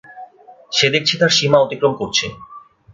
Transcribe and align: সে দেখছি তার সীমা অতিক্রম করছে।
সে 0.71 0.87
দেখছি 0.89 1.13
তার 1.17 1.31
সীমা 1.37 1.59
অতিক্রম 1.61 1.93
করছে। 1.97 2.25